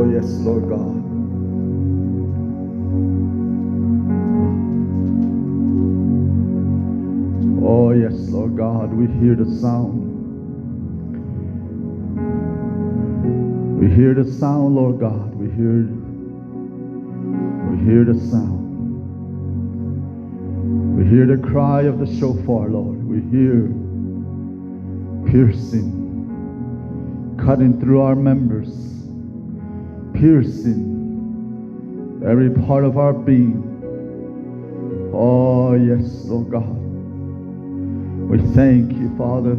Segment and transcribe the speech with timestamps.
[0.00, 0.96] Oh, yes, Lord God.
[7.62, 10.08] Oh, yes, Lord God, we hear the sound.
[13.78, 15.34] We hear the sound, Lord God.
[15.34, 15.86] We hear
[17.68, 18.56] we hear the sound.
[20.96, 23.06] We hear the cry of the shofar, Lord.
[23.06, 23.68] We hear
[25.30, 25.92] piercing,
[27.38, 28.99] cutting through our members,
[30.20, 33.64] piercing every part of our being.
[35.14, 36.76] Oh, yes, oh God.
[38.28, 39.56] We thank you, Father.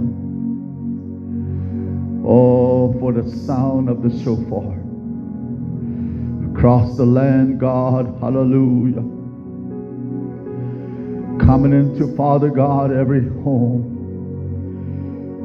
[2.23, 4.77] Oh, for the sound of the shofar
[6.53, 8.15] across the land, God.
[8.21, 9.01] Hallelujah.
[11.43, 13.87] Coming into, Father God, every home.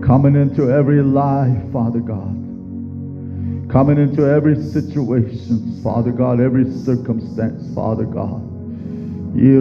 [0.06, 2.35] Coming into every life, Father God.
[3.76, 8.40] Coming into every situation, Father God, every circumstance, Father God.
[9.34, 9.60] We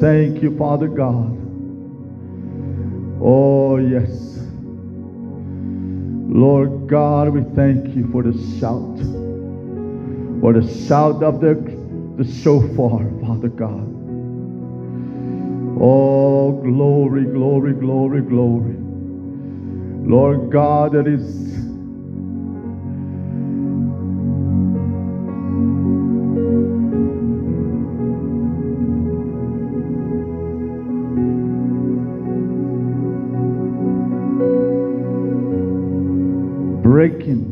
[0.00, 1.36] thank you, Father God.
[3.20, 4.38] Oh, yes.
[6.34, 8.96] Lord God, we thank you for the shout.
[10.40, 11.52] For the shout of the,
[12.16, 13.90] the shofar, Father God.
[15.78, 18.81] Oh, glory, glory, glory, glory.
[20.04, 21.42] Lord God, that is
[36.82, 37.48] breaking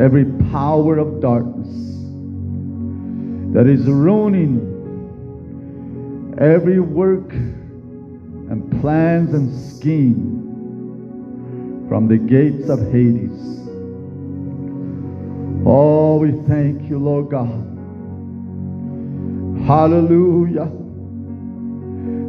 [0.00, 1.68] every power of darkness
[3.52, 4.68] that is ruining
[6.38, 10.29] every work and plans and scheme
[11.90, 13.66] from the gates of Hades.
[15.66, 17.66] Oh, we thank you, Lord God.
[19.66, 20.70] Hallelujah.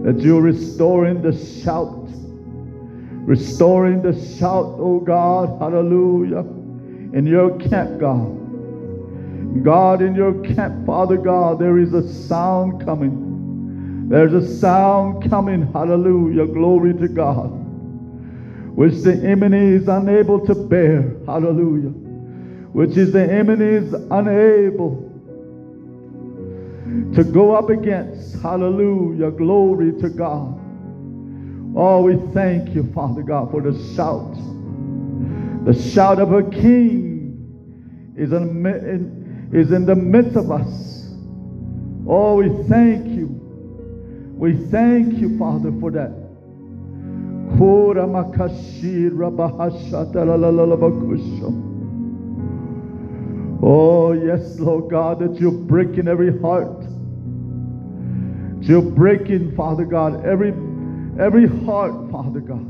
[0.04, 1.32] That you're restoring the
[1.64, 2.02] shout
[3.32, 6.40] restoring the shout, oh God, hallelujah,
[7.14, 8.38] in your camp, God.
[9.64, 14.10] God, in your camp, Father God, there is a sound coming.
[14.10, 17.61] There's a sound coming, hallelujah, glory to God,
[18.76, 21.90] which the enemy is unable to bear, hallelujah,
[22.72, 25.10] which is the enemy is unable
[27.14, 30.58] to go up against, hallelujah, glory to God.
[31.76, 34.36] Oh, we thank you, Father God, for the shout.
[35.66, 41.10] The shout of a king is in, is in the midst of us.
[42.08, 43.28] Oh, we thank you.
[44.36, 46.21] We thank you, Father, for that.
[53.64, 56.84] Oh, yes, Lord God, that you're breaking every heart.
[58.62, 60.54] You're breaking, Father God, every
[61.20, 62.68] every heart, Father God.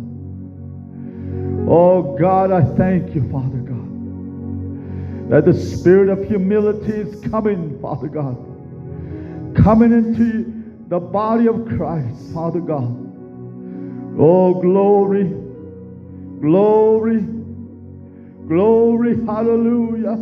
[1.70, 8.08] Oh God, I thank you, Father God, that the spirit of humility is coming, Father
[8.08, 8.36] God,
[9.56, 13.01] coming into the body of Christ, Father God.
[14.18, 15.26] Oh, glory,
[16.40, 17.22] glory,
[18.48, 20.18] glory, hallelujah.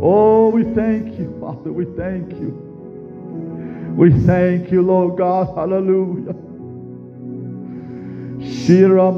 [0.00, 2.50] Oh, we thank you, Father, we thank you.
[3.96, 6.34] We thank you, Lord God, hallelujah.
[8.44, 9.10] Shira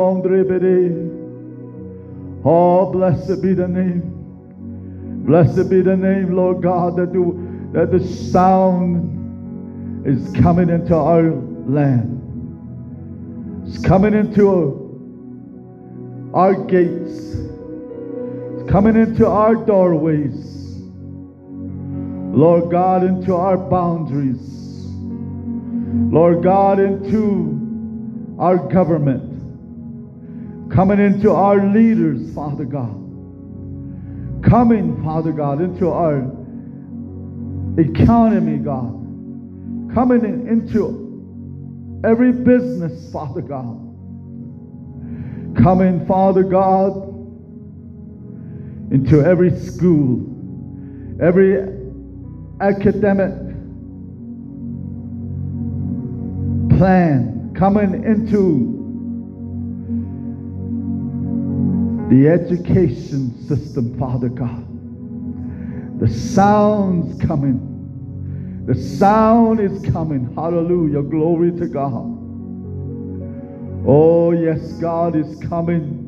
[2.45, 4.12] Oh, blessed be the name.
[5.27, 7.19] Blessed be the name, Lord God, that the,
[7.72, 11.33] that the sound is coming into our
[11.66, 12.16] land.
[13.66, 14.49] It's coming into
[16.34, 17.34] our gates.
[18.54, 20.56] It's coming into our doorways.
[22.37, 24.56] Lord God, into our boundaries.
[26.12, 32.95] Lord God, into our government, coming into our leaders, Father God,
[34.42, 36.19] coming, Father God, into our
[37.78, 38.92] economy, God,
[39.95, 41.06] coming into
[42.04, 43.77] every business, Father God,
[45.57, 47.09] coming, Father God,
[48.93, 50.25] into every school,
[51.21, 51.59] every
[52.60, 53.33] academic
[56.78, 58.75] plan coming into
[62.10, 64.65] the education system, Father God.
[66.01, 67.76] The sound's coming.
[68.66, 70.34] The sound is coming.
[70.34, 71.03] Hallelujah.
[71.03, 72.13] Glory to God.
[73.86, 76.03] Oh, yes, God is coming.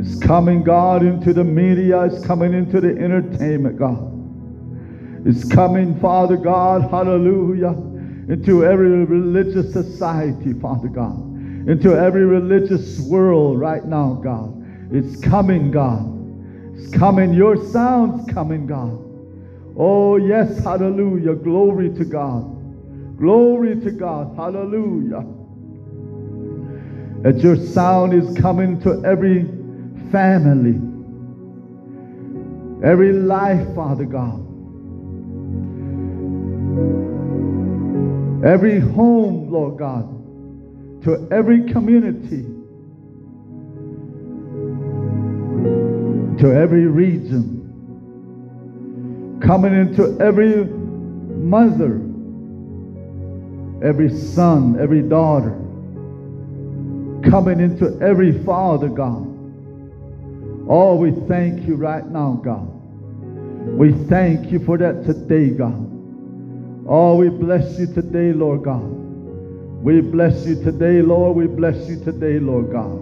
[0.00, 2.04] It's coming, God, into the media.
[2.04, 4.12] It's coming into the entertainment, God.
[5.26, 7.72] It's coming, Father God, hallelujah,
[8.28, 11.18] into every religious society, Father God,
[11.68, 14.54] into every religious world right now, God.
[14.92, 16.06] It's coming, God.
[16.76, 17.34] It's coming.
[17.34, 19.05] Your sound's coming, God.
[19.78, 21.34] Oh, yes, hallelujah.
[21.34, 23.18] Glory to God.
[23.18, 24.34] Glory to God.
[24.36, 25.24] Hallelujah.
[27.22, 29.44] That your sound is coming to every
[30.10, 30.80] family,
[32.82, 34.42] every life, Father God.
[38.44, 40.08] Every home, Lord God,
[41.04, 42.44] to every community,
[46.40, 47.65] to every region,
[49.40, 52.00] coming into every mother,
[53.86, 55.50] every son, every daughter,
[57.30, 59.24] coming into every father, God.
[60.68, 62.72] Oh, we thank you right now, God.
[63.76, 65.92] We thank you for that today, God.
[66.88, 68.82] Oh, we bless you today, Lord God.
[69.82, 71.36] We bless you today, Lord.
[71.36, 72.94] We bless you today, Lord God.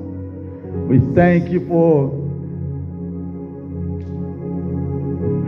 [0.88, 2.24] We thank you for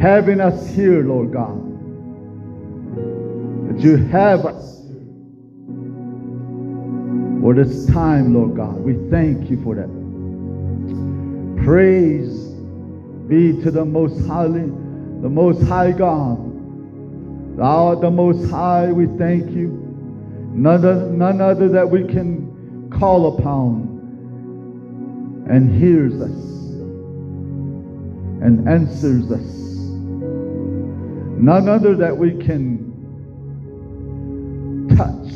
[0.00, 1.62] having us here, Lord God.
[3.68, 4.76] That you have us
[7.40, 8.80] for this time, Lord God.
[8.80, 9.88] We thank you for that.
[11.64, 12.46] Praise
[13.28, 14.62] be to the most highly,
[15.20, 16.38] the most high God.
[17.56, 19.68] Thou art the most high, we thank you.
[20.52, 23.96] None other, none other that we can call upon
[25.50, 26.30] and hears us
[28.42, 29.75] and answers us.
[31.38, 32.86] None other that we can
[34.96, 35.26] touch.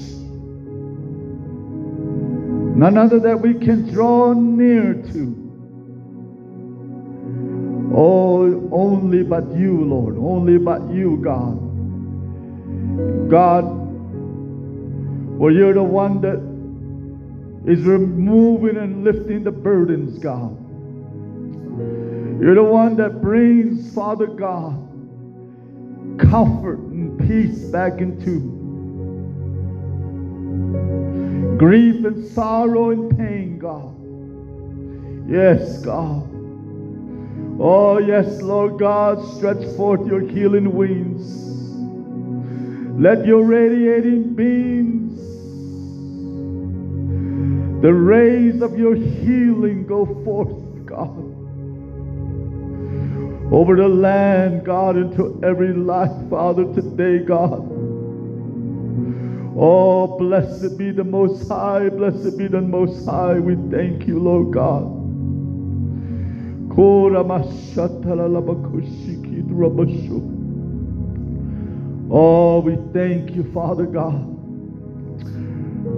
[2.77, 5.37] None other that we can draw near to.
[7.95, 10.17] Oh, only but you, Lord.
[10.17, 11.59] Only but you, God.
[13.29, 13.65] God,
[15.39, 16.41] well, you're the one that
[17.71, 20.57] is removing and lifting the burdens, God.
[22.41, 24.90] You're the one that brings, Father God,
[26.21, 28.61] comfort and peace back into me.
[31.59, 33.95] grief and sorrow and pain, God.
[35.29, 36.29] Yes, God.
[37.61, 41.51] Oh, yes, Lord God, stretch forth your healing wings.
[42.99, 45.21] Let your radiating beams,
[47.83, 51.40] the rays of your healing go forth, God,
[53.53, 57.67] over the land, God, into every life, Father, today, God.
[59.57, 63.41] Oh, blessed be the Most High, blessed be the Most High.
[63.41, 64.85] We thank you, Lord God.
[72.13, 74.27] Oh, we thank you, Father God.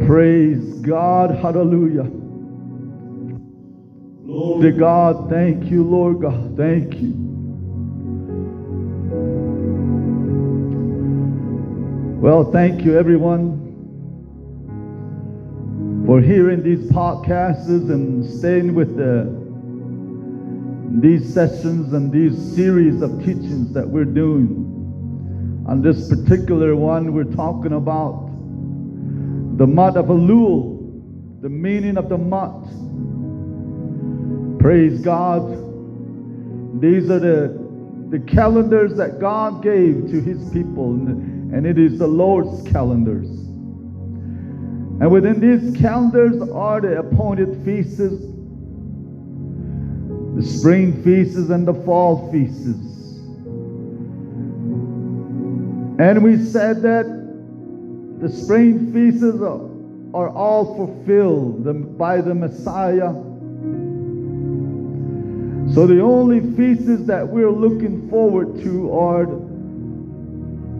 [0.06, 1.30] Praise God.
[1.36, 2.10] Hallelujah.
[4.24, 6.56] Lord God, thank you, Lord God.
[6.56, 7.31] Thank you.
[12.22, 13.58] Well, thank you, everyone,
[16.06, 19.42] for hearing these podcasts and staying with the
[21.00, 25.64] these sessions and these series of teachings that we're doing.
[25.66, 28.28] On this particular one, we're talking about
[29.58, 32.68] the mud of Elul, the meaning of the mud.
[34.60, 35.50] Praise God.
[36.80, 37.58] These are the,
[38.10, 40.94] the calendars that God gave to his people,
[41.52, 43.28] and it is the Lord's calendars.
[45.00, 47.98] And within these calendars are the appointed feasts,
[50.36, 52.88] the spring feasts and the fall feasts.
[55.98, 57.06] And we said that
[58.18, 59.68] the spring feasts are,
[60.14, 63.12] are all fulfilled by the Messiah.
[65.74, 69.26] So the only feasts that we're looking forward to are,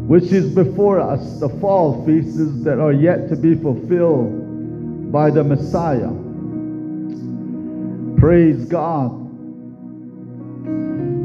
[0.06, 5.44] which is before us, the fall feasts that are yet to be fulfilled by the
[5.44, 6.10] Messiah.
[8.18, 9.10] Praise God.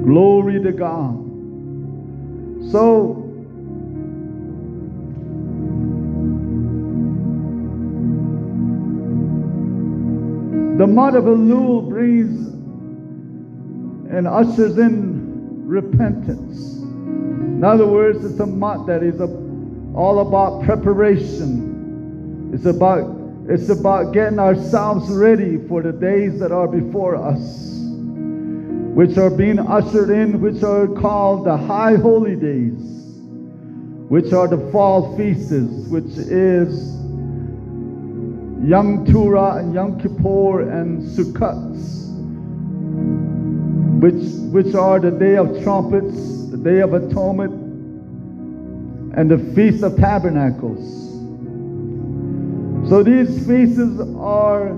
[0.03, 1.23] Glory to God.
[2.71, 3.27] So
[10.77, 12.49] The mud of Elul brings
[14.11, 16.76] and ushers in repentance.
[17.57, 19.27] In other words, it's a mud that is a,
[19.95, 22.51] all about preparation.
[22.53, 23.17] It's about
[23.49, 27.79] It's about getting ourselves ready for the days that are before us,
[28.93, 32.77] which are being ushered in, which are called the high holy days,
[34.09, 36.93] which are the fall feasts, which is
[38.67, 41.73] Yom Teruah and Yom Kippur and Sukkot,
[44.03, 44.21] which,
[44.51, 47.53] which are the Day of Trumpets, the Day of Atonement,
[49.17, 51.05] and the Feast of Tabernacles.
[52.89, 54.69] So these feasts are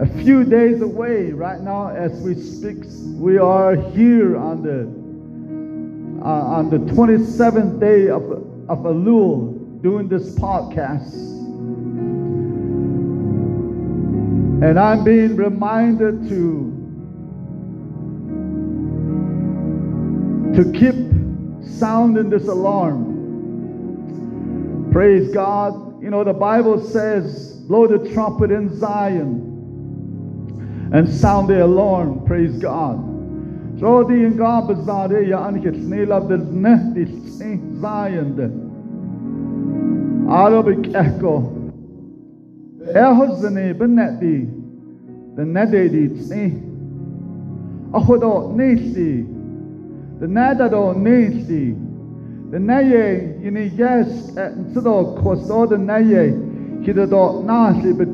[0.00, 2.78] a few days away right now as we speak.
[3.20, 5.00] We are here on the
[6.24, 8.22] uh, on the 27th day of,
[8.68, 11.14] of Elul doing this podcast.
[14.62, 16.79] And I'm being reminded to
[20.62, 20.94] to keep
[21.78, 23.18] sounding this alarm.
[24.92, 29.46] Praise God you know, the Bible says, blow the trumpet in Zion
[30.94, 32.24] and sound the alarm.
[32.24, 32.98] Praise God.
[33.78, 37.06] So the in God bazare ya anke snela the nehti
[37.80, 38.40] Zion.
[40.30, 41.52] Arabic echo.
[42.94, 44.48] Ehozane beneti
[45.36, 46.54] the nededi tsi.
[47.92, 49.39] Ahodo nesti.
[50.26, 50.94] ندارو
[52.52, 56.34] ده نیه یعنی یس انسدو کستا ده نیه
[56.82, 58.08] که ده دو نحلی بت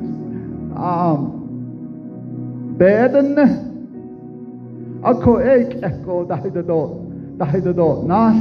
[0.77, 1.33] آم
[2.79, 3.49] بیدن
[5.05, 6.91] اکو ایک اکو دهید دو
[7.39, 8.37] دهید دو ناس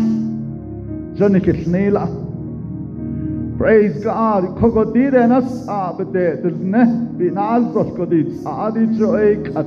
[1.16, 2.08] جنی که سنیلا
[3.58, 4.44] Praise God.
[4.60, 6.84] Kogo dire nas abde dilne
[7.20, 8.28] binaz dos kodit.
[8.46, 9.66] Adi jo ekat.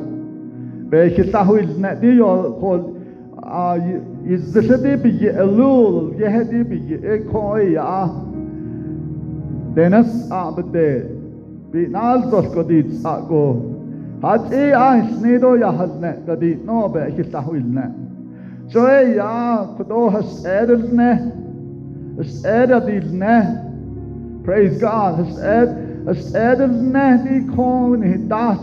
[0.93, 2.81] Belki tahvil ne diyor kol
[4.25, 8.07] יזשתי בי אלול, יהדי בי אקויה,
[9.75, 10.90] דנס עבדה,
[11.71, 13.57] בנעל זוש קודית צעקו,
[14.23, 17.95] hati a snido ya hasne tadi no be hitahwilne
[18.69, 21.11] so ya kudo has edilne
[22.17, 22.45] has
[24.45, 25.69] praise god has ed
[26.07, 28.62] has edilne di kon hitas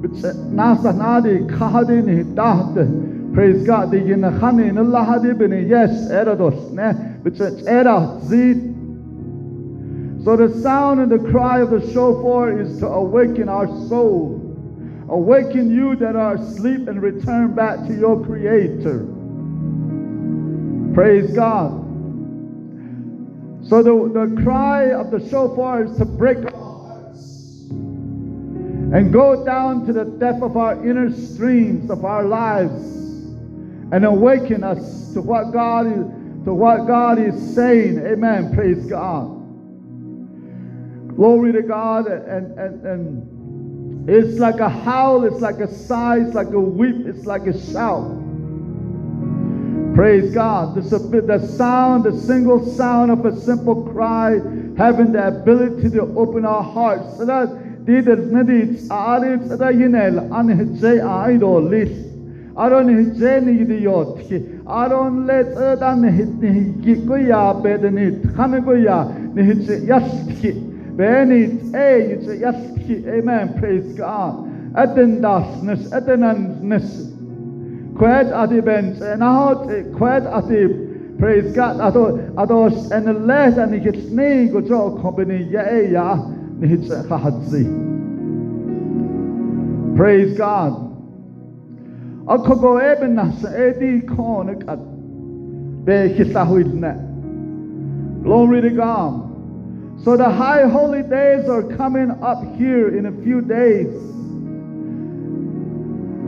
[0.00, 0.12] bit
[0.52, 2.74] nasa nadi khadi hitas
[3.34, 3.92] Praise God.
[3.92, 5.68] Die Khani in Allah hadi bini.
[5.68, 6.74] Yes, erados.
[10.24, 14.36] So the sound and the cry of the shofar is to awaken our soul.
[15.08, 19.06] Awaken you that are asleep and return back to your Creator.
[20.92, 21.70] Praise God.
[23.68, 26.38] So the, the cry of the shofar is to break
[28.92, 33.00] and go down to the depth of our inner streams of our lives
[33.92, 37.98] and awaken us to what God is to what God is saying.
[37.98, 38.54] Amen.
[38.54, 39.36] Praise God.
[41.14, 42.06] Glory to God.
[42.06, 47.06] And, and, and it's like a howl, it's like a sigh, it's like a weep,
[47.06, 48.08] it's like a shout.
[49.94, 50.74] Praise God.
[50.74, 50.80] The,
[51.26, 54.40] the sound, the single sound of a simple cry,
[54.78, 57.18] having the ability to open our hearts.
[57.18, 57.48] So that
[61.76, 62.09] ki
[67.06, 69.68] ko ya bedni khame ko ya ni hit.
[69.88, 70.52] Yas ki
[70.96, 73.04] beni e yit yas ki.
[73.08, 74.44] Amen praise god.
[74.74, 77.12] Aten dasness atenaness
[77.94, 80.68] kwet ati ben na hot kwet ati
[81.18, 81.80] praise god.
[81.80, 84.98] Ato ato en le ani kit ni go jo
[85.50, 85.62] ya
[85.96, 86.16] ya.
[86.60, 86.76] Ni
[89.96, 90.89] praise god
[93.44, 94.02] Edi
[98.22, 100.04] Glory to God.
[100.04, 103.88] So the high holy days are coming up here in a few days.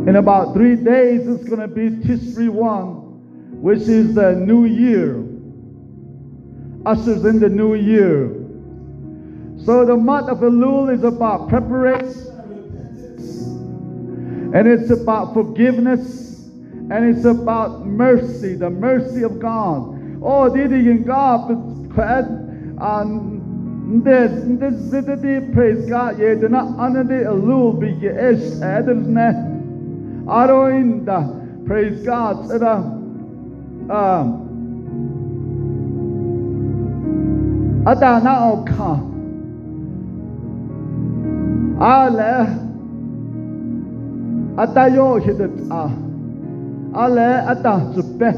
[0.09, 5.25] In about three days, it's going to be Tisri 1, which is the new year.
[6.85, 8.29] Ushers in the new year.
[9.65, 12.32] So the month of Elul is about preparation
[14.55, 16.31] and it's about forgiveness.
[16.91, 20.21] And it's about mercy, the mercy of God.
[20.23, 21.49] Oh, didi in God,
[24.05, 26.19] this, this, this, praise God.
[26.19, 30.25] Ye did not honor the alul be ye ish adelsne.
[30.27, 32.47] Aroinda, praise God.
[32.49, 32.75] Sada,
[33.91, 34.43] um,
[37.87, 39.01] Adana oka.
[41.81, 42.72] Ale atayo
[44.57, 45.91] hidet a
[46.95, 48.35] ale ata zupe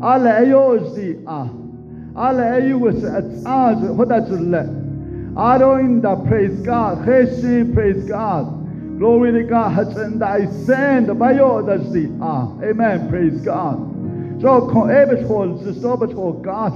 [0.00, 1.48] ale ayo zi a
[2.16, 4.84] ale ayo was at az hoda zulle
[5.36, 6.98] Adoinda, praise God.
[6.98, 8.98] Heshi, praise God.
[8.98, 9.72] Glory to God.
[9.72, 12.16] Hachin thy send bayo dashdi.
[12.22, 13.10] Ah, amen.
[13.10, 13.76] Praise God.
[14.40, 16.72] So kon ebet hol, zistobet hol gas.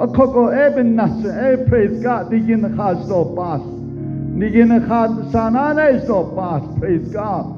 [0.00, 2.32] A koko eben nas, eh, praise God.
[2.32, 3.60] Digin khas do pas.
[4.34, 6.62] Digin khas sanane is pas.
[6.80, 7.55] Praise God.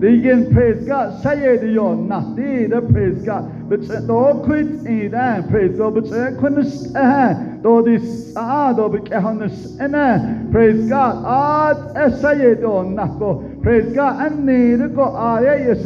[0.00, 1.22] Digin praise God.
[1.22, 3.68] Say it yo nati the praise God.
[3.68, 5.94] But do quit in that praise God.
[5.94, 7.58] But kunis eh.
[7.62, 10.52] Do this ah do be kehonis eh.
[10.52, 11.24] Praise God.
[11.26, 11.74] Ah
[12.20, 13.60] say it do nako.
[13.62, 14.38] Praise God.
[14.38, 15.82] Need go ah yes.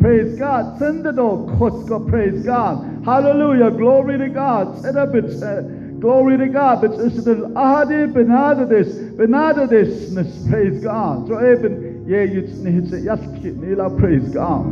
[0.00, 0.78] Praise God.
[0.78, 1.48] Send the door.
[2.08, 3.02] Praise God.
[3.04, 3.70] Hallelujah.
[3.72, 4.80] Glory to God.
[4.82, 6.00] Set up it.
[6.00, 6.82] Glory to God.
[6.82, 9.16] But it's the ahadi benadades.
[9.16, 10.48] Benadadesness.
[10.48, 11.26] Praise God.
[11.26, 13.18] So even yeah, you need to yes,
[13.98, 14.64] praise God.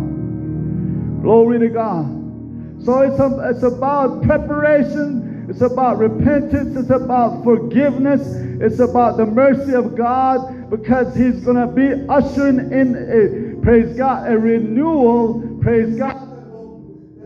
[1.23, 2.85] Glory to God.
[2.85, 5.47] So it's, a, it's about preparation.
[5.49, 6.77] It's about repentance.
[6.77, 8.23] It's about forgiveness.
[8.63, 13.97] It's about the mercy of God because He's going to be ushering in, a, praise
[13.97, 15.59] God, a renewal.
[15.61, 16.29] Praise God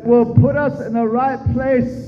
[0.05, 2.07] will put us in the right place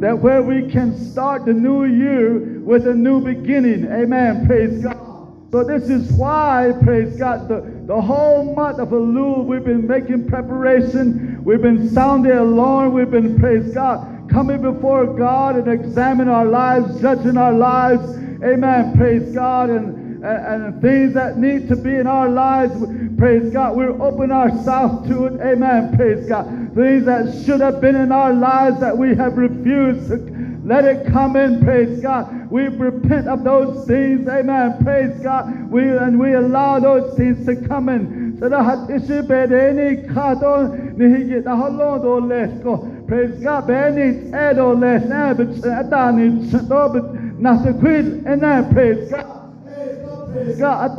[0.00, 3.90] that where we can start the new year with a new beginning.
[3.90, 4.46] Amen.
[4.46, 5.05] Praise God.
[5.52, 10.28] So this is why, praise God, the, the whole month of Elul, we've been making
[10.28, 11.42] preparation.
[11.44, 12.92] We've been sounding alarm.
[12.92, 18.02] We've been, praise God, coming before God and examining our lives, judging our lives.
[18.42, 18.96] Amen.
[18.96, 19.70] Praise God.
[19.70, 22.74] And, and, and things that need to be in our lives,
[23.16, 25.40] praise God, we're open ourselves to it.
[25.40, 25.96] Amen.
[25.96, 26.46] Praise God.
[26.74, 30.35] Things that should have been in our lives that we have refused to
[30.66, 32.50] let it come in, praise God.
[32.50, 34.82] We repent of those things, amen.
[34.82, 35.70] Praise God.
[35.70, 38.36] We and we allow those things to come in.
[38.40, 38.48] So
[42.04, 43.06] oh, lesko.
[43.06, 43.66] Praise God.
[43.68, 43.96] Praise
[49.08, 50.32] God.
[50.32, 50.96] Praise God.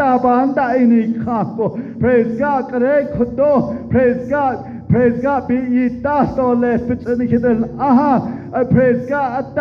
[0.79, 1.99] Ini kako.
[1.99, 2.69] Praise God.
[3.91, 4.77] Praise God.
[4.89, 5.47] Praise God.
[5.47, 7.06] Be ye dust or less, but
[7.80, 8.38] aha.
[8.54, 9.54] I praise God.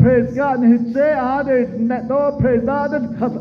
[0.00, 0.58] Praise God.
[0.58, 1.14] And he say,
[1.46, 2.90] there's net, no, praise God.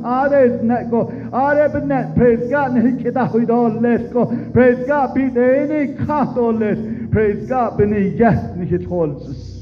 [0.06, 1.12] Ah, there's net go.
[1.34, 2.72] Ah, there's net, praise God.
[2.72, 4.26] And he kita with all less go.
[4.54, 5.16] Praise God.
[5.16, 6.78] Be there any cast or less.
[7.12, 7.78] Praise God.
[7.78, 9.56] Be ni yes, ni hit holds.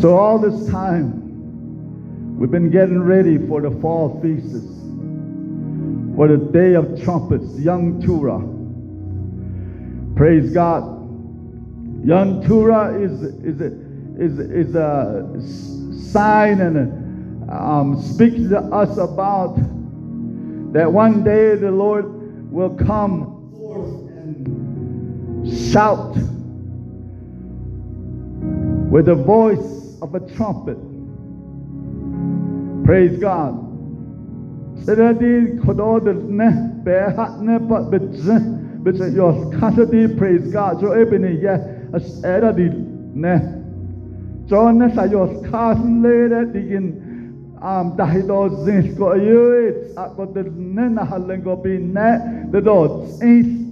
[0.00, 1.21] So all this time,
[2.42, 4.66] We've been getting ready for the fall feasts,
[6.16, 8.42] for the day of trumpets, Yom Teruah.
[10.16, 10.82] Praise God.
[12.04, 13.60] Yom Teruah is, is,
[14.18, 15.40] is, is a
[16.10, 19.54] sign and um, speaks to us about
[20.72, 26.16] that one day the Lord will come forth and shout
[28.90, 30.91] with the voice of a trumpet.
[32.84, 33.54] Praise God.
[34.84, 38.36] Seradi kododne behatne but bitze
[38.82, 40.80] bitze your kasadi praise God.
[40.80, 41.58] So ebony yeah
[41.94, 42.68] as eradi
[43.14, 43.38] ne.
[44.46, 46.86] John ne sa your kasen lede digin
[47.62, 52.60] um dahido zins go yuit at but the ne na halen go be ne the
[52.60, 53.18] dots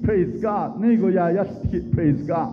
[0.04, 0.80] praise God.
[0.80, 1.48] Ne go ya yes
[1.92, 2.52] praise God.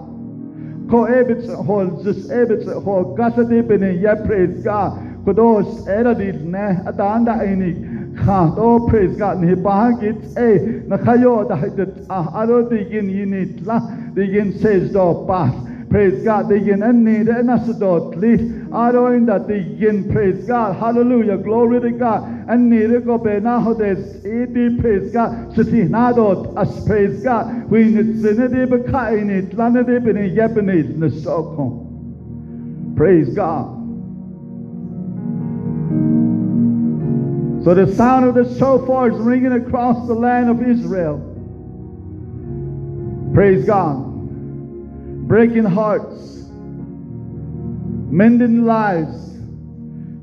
[0.90, 5.04] Ko ebitse hol just ebitse hol kasadi bene yeah praise God.
[5.28, 12.06] Kadosh Eradit ne Adanda Einik Kha to praise God ni bahagit e na kayo dahit
[12.10, 13.80] ah aro digin yinit la
[14.16, 15.54] digin says do pas
[15.90, 16.50] Praise God.
[16.50, 18.42] Digin any the nasudot lit.
[18.72, 20.76] Aro in that digin praise God.
[20.76, 21.38] Hallelujah.
[21.38, 22.24] Glory to God.
[22.50, 25.54] And need go be na hodes edi praise God.
[25.56, 27.70] Siti nadot as praise God.
[27.72, 31.86] We need sinidi be kainit lanidi bini yebinit nasokon.
[32.98, 33.77] Praise God.
[37.68, 41.20] So the sound of the shofar is ringing across the land of Israel.
[43.34, 44.06] Praise God.
[45.28, 46.46] Breaking hearts,
[48.10, 49.38] mending lives,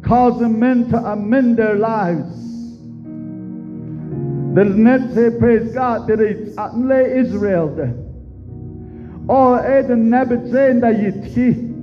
[0.00, 2.34] causing men to amend their lives.
[4.54, 7.68] The net say, praise God, that it's lay Israel.
[9.28, 11.74] Oh, Nebuchadnezzar da yiti.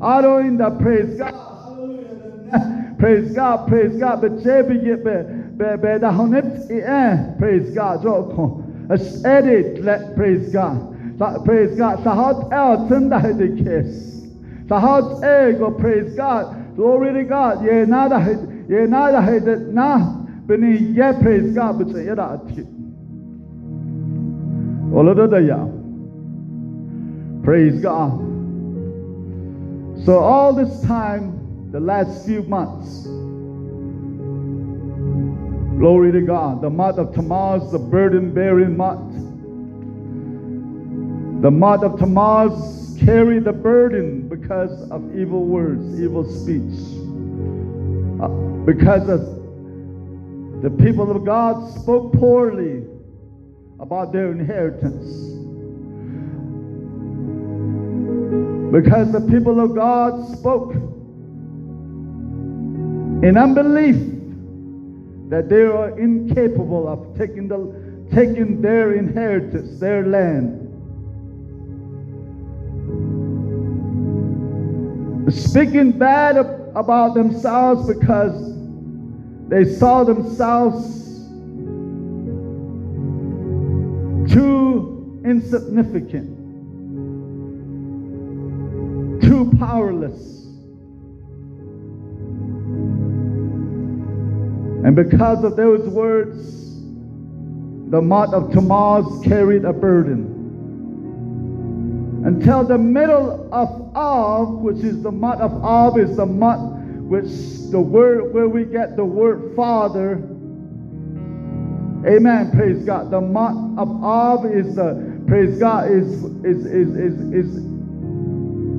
[0.00, 2.86] Aro in the praise God.
[2.98, 4.20] Praise God, praise God.
[4.20, 5.12] But Jebi get be
[5.56, 7.38] be be da honet eh.
[7.38, 8.02] Praise God.
[8.02, 10.94] Jo As edit let praise God.
[11.44, 11.98] Praise God.
[12.00, 13.20] Sahat el tunda
[13.56, 14.26] kiss.
[14.66, 16.76] Sahat ego praise God.
[16.76, 17.64] Glory to God.
[17.64, 18.18] Ye nada
[18.68, 22.66] ye nada hid na beni ye praise God but say yada ati.
[24.92, 25.66] Olodo da ya.
[27.44, 28.28] Praise God.
[30.04, 31.37] So, all this time,
[31.70, 33.02] the last few months,
[35.78, 39.14] glory to God, the month of Tammuz, the burden bearing month.
[41.42, 46.80] The month of Tammuz carried the burden because of evil words, evil speech.
[48.20, 48.28] Uh,
[48.64, 49.20] because of
[50.62, 52.84] the people of God spoke poorly
[53.78, 55.04] about their inheritance.
[58.72, 60.87] Because the people of God spoke
[63.22, 63.96] in unbelief
[65.28, 67.58] that they are incapable of taking, the,
[68.14, 70.64] taking their inheritance, their land.
[75.32, 76.36] Speaking bad
[76.74, 78.54] about themselves because
[79.48, 80.94] they saw themselves
[84.32, 86.38] too insignificant
[89.28, 90.37] too powerless.
[94.88, 96.80] And because of those words,
[97.90, 100.24] the month of Tammuz carried a burden.
[102.24, 107.26] Until the middle of Av, which is the month of Av, is the month which
[107.70, 110.12] the word where we get the word Father.
[112.06, 112.50] Amen.
[112.52, 113.10] Praise God.
[113.10, 117.56] The month of Av is the praise God is is is is is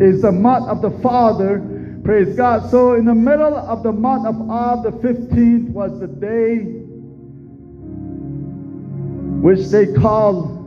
[0.02, 1.79] is the month of the Father.
[2.10, 2.72] Praise God.
[2.72, 6.64] So in the middle of the month of Av, the 15th was the day
[9.44, 10.58] which they called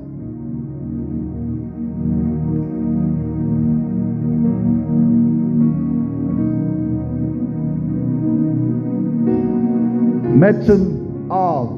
[10.39, 11.71] Metzim Av.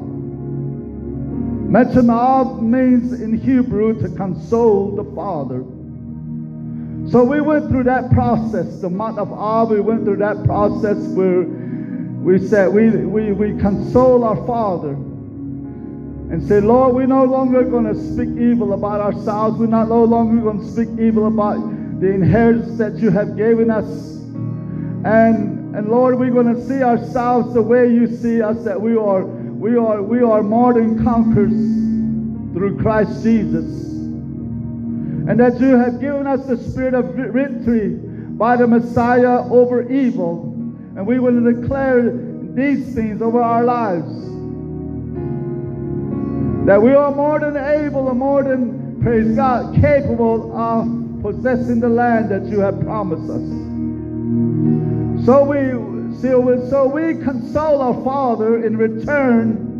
[1.71, 5.63] Metzim Av means in Hebrew to console the Father.
[7.11, 8.81] So we went through that process.
[8.81, 13.59] The month of Av, we went through that process where we said we, we, we
[13.61, 19.59] console our Father and say, Lord, we're no longer going to speak evil about ourselves.
[19.59, 21.57] We're not no longer going to speak evil about
[21.99, 23.85] the inheritance that you have given us.
[25.05, 28.95] And and Lord, we're going to see ourselves the way you see us, that we
[28.95, 31.51] are we are we are more than conquerors
[32.53, 33.94] through Christ Jesus
[35.27, 37.89] and that you have given us the spirit of victory
[38.37, 40.51] by the Messiah over evil.
[40.95, 42.11] And we will declare
[42.53, 44.13] these things over our lives.
[46.67, 51.89] That we are more than able and more than, praise God, capable of possessing the
[51.89, 53.41] land that you have promised us.
[55.25, 55.71] So we,
[56.21, 59.73] so we console our Father in return.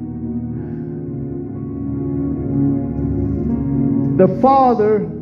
[4.18, 5.15] The Father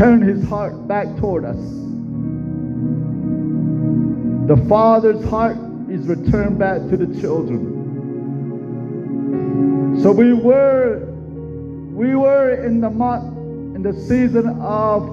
[0.00, 1.60] turn his heart back toward us.
[4.48, 5.58] The father's heart
[5.90, 7.76] is returned back to the children.
[10.02, 11.04] So we were
[11.92, 13.36] we were in the month
[13.76, 15.06] in the season of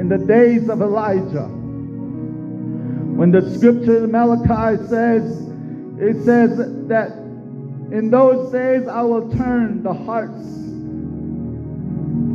[0.00, 1.46] in the days of Elijah.
[1.46, 5.46] When the scripture in Malachi says
[6.00, 7.12] it says that
[7.92, 10.69] in those days I will turn the hearts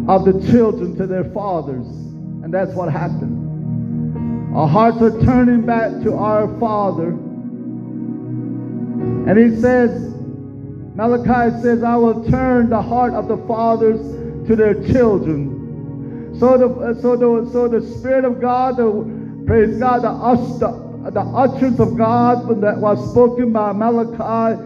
[0.07, 1.87] of the children to their fathers.
[2.43, 4.55] And that's what happened.
[4.55, 7.07] Our hearts are turning back to our Father.
[9.27, 10.13] And he says,
[10.95, 13.99] Malachi says, I will turn the heart of the fathers
[14.47, 16.37] to their children.
[16.39, 20.11] So the, so the, so the Spirit of God, the, praise God, the,
[20.59, 24.61] the, the utterance of God that was spoken by Malachi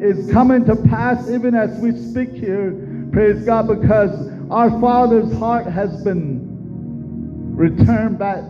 [0.00, 2.72] is coming to pass even as we speak here.
[3.12, 8.44] Praise God, because our Father's heart has been returned back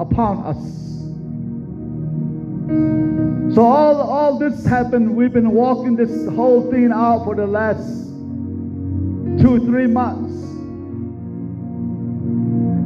[0.00, 0.58] upon us.
[3.54, 5.14] So all, all this happened.
[5.14, 7.86] We've been walking this whole thing out for the last
[9.40, 10.32] two, three months.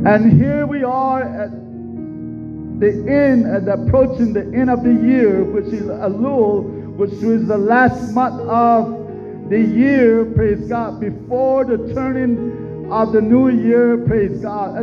[0.07, 1.51] And here we are at
[2.81, 6.65] the end, at approaching the end of the year, which is Elul,
[6.97, 9.06] which is the last month of
[9.49, 14.75] the year, praise God, before the turning of the new year, praise God.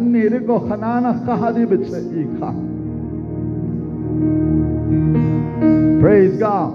[6.02, 6.74] Praise God.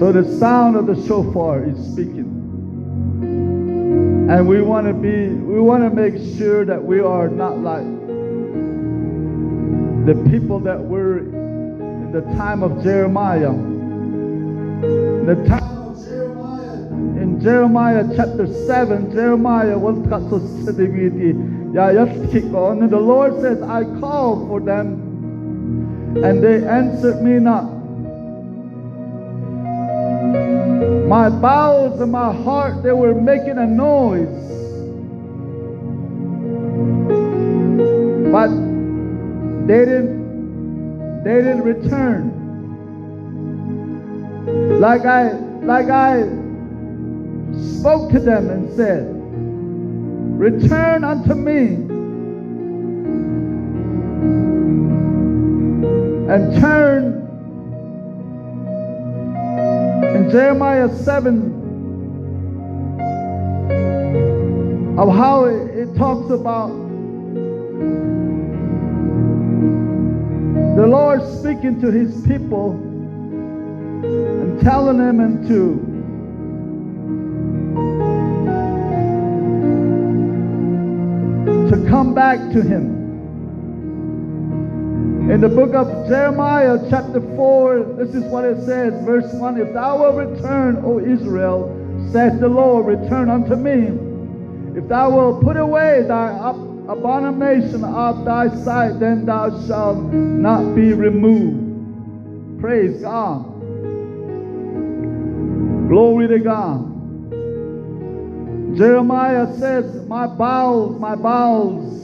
[0.00, 2.30] So the sound of the shofar is speaking.
[4.28, 7.84] And we want to be, we want to make sure that we are not like
[10.06, 13.52] the people that were in the time of Jeremiah.
[15.26, 15.83] The time
[17.40, 19.98] Jeremiah chapter 7, Jeremiah was
[22.82, 25.14] and the Lord says, I called for them
[26.24, 27.64] and they answered me not.
[31.06, 34.28] My bowels and my heart, they were making a noise.
[38.32, 38.48] But
[39.66, 42.30] they didn't they didn't return.
[44.80, 46.43] Like I like I
[47.60, 49.06] spoke to them and said,
[50.38, 51.74] Return unto me
[56.32, 57.20] and turn
[60.16, 61.62] in Jeremiah 7
[64.98, 66.68] of how it, it talks about
[70.76, 72.72] the Lord speaking to his people
[74.02, 75.93] and telling them to
[81.74, 83.02] to come back to him.
[85.30, 89.72] In the book of Jeremiah, chapter 4, this is what it says, verse 1 If
[89.72, 94.78] thou wilt return, O Israel, saith the Lord, return unto me.
[94.78, 96.50] If thou wilt put away thy
[96.88, 102.60] abomination of thy sight, then thou shalt not be removed.
[102.60, 103.50] Praise God.
[105.88, 106.93] Glory to God.
[108.76, 111.94] Jeremiah says, My bowels, my bowels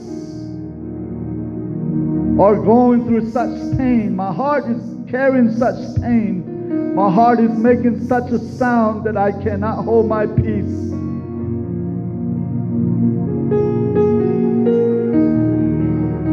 [2.39, 4.15] are going through such pain.
[4.15, 6.95] My heart is carrying such pain.
[6.95, 10.91] My heart is making such a sound that I cannot hold my peace.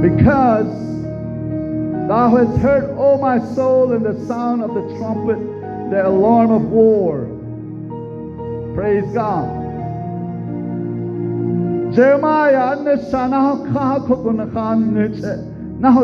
[0.00, 0.68] Because
[2.08, 5.38] thou hast heard, O my soul, in the sound of the trumpet,
[5.90, 7.26] the alarm of war.
[8.76, 9.57] Praise God.
[11.98, 12.76] Jeremiah,
[15.80, 16.02] naho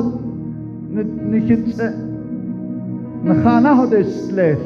[1.30, 1.86] nikitse
[3.22, 4.58] nakhana ho de sles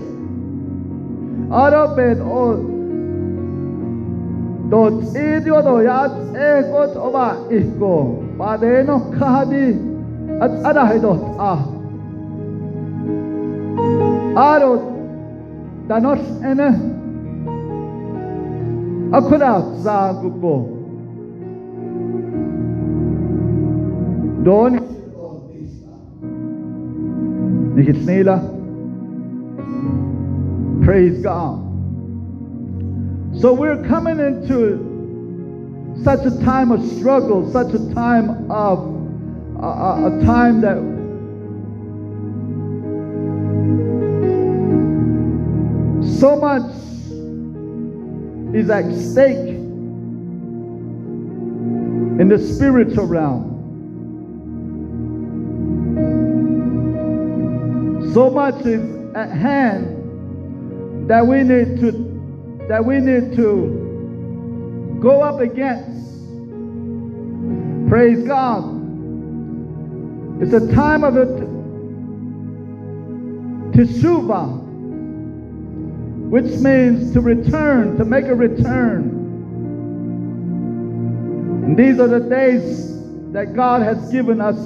[1.51, 2.45] arabet o
[4.71, 7.93] do tsidio do ya e ko oba iko
[8.39, 9.77] padeno khadi
[10.41, 11.13] at ada he do
[11.51, 11.53] a.
[14.49, 14.73] Aro
[15.89, 16.69] danos ene.
[19.13, 19.53] Akuda
[19.85, 20.78] za gupo
[27.75, 28.41] Nicht jetzt schneller.
[30.83, 31.61] Praise God.
[33.35, 34.81] So we're coming into
[36.03, 38.79] such a time of struggle, such a time of
[39.63, 40.79] uh, a time that
[46.19, 46.73] so much
[48.55, 49.57] is at stake
[52.19, 53.48] in the spiritual realm.
[58.19, 58.83] So much is
[59.15, 61.93] at hand that we need to
[62.69, 66.27] that we need to go up against.
[67.89, 68.75] Praise God.
[70.43, 71.29] It's a time of it
[73.77, 74.49] teshuva,
[76.29, 79.11] which means to return, to make a return.
[81.67, 83.01] And these are the days
[83.31, 84.57] that God has given us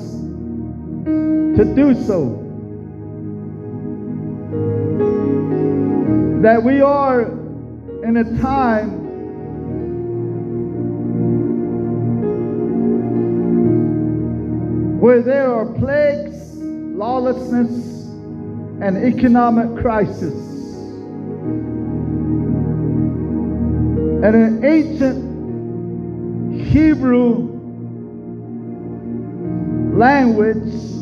[1.05, 2.42] to do so.
[6.43, 7.23] That we are
[8.03, 8.91] in a time
[14.99, 18.09] where there are plagues, lawlessness,
[18.83, 20.35] and economic crisis.
[24.25, 25.31] And an ancient
[26.67, 27.53] Hebrew
[29.97, 31.02] language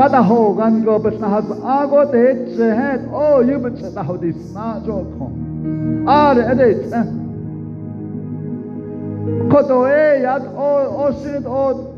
[0.00, 0.06] annis.
[0.06, 1.20] Aro in da kona ye bada ho wando alle um bada ho gan go bes
[1.20, 5.30] na has ago te che het o yu bet na ho dis na jo ko
[6.06, 7.02] are ede che
[9.50, 11.94] ko to e ya o o sin o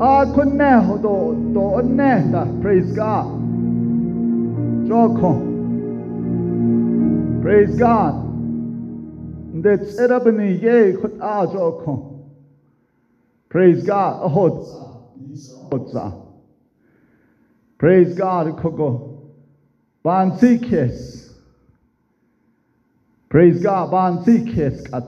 [0.00, 3.26] a kun ne ho do do ne da praise god
[4.88, 5.32] jo ko
[7.42, 8.26] praise god
[9.62, 12.26] That's it up in the ye kut a jo ko.
[13.48, 14.22] Praise God.
[14.22, 14.66] Ahot.
[17.78, 18.58] Praise God.
[18.60, 19.32] Koko.
[20.04, 21.32] Bansi.
[23.28, 23.90] Praise God.
[23.90, 25.04] Bansi kiss kat.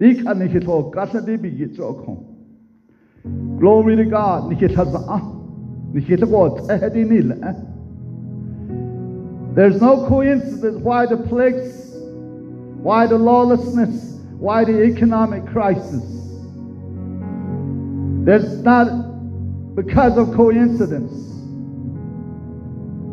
[0.00, 2.24] Dik an kasa di bi jo.
[3.58, 4.48] Glory to God.
[4.48, 5.04] Nikita za.
[5.08, 5.20] Ah,
[5.92, 6.68] Nikita what?
[6.68, 7.32] Ehdi eh, nil.
[7.32, 7.54] Eh.
[9.54, 11.96] There's no coincidence why the plagues,
[12.80, 16.04] why the lawlessness, why the economic crisis.
[18.24, 19.07] There's not
[19.78, 21.12] because of coincidence.